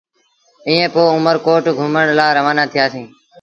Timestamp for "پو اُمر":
0.93-1.35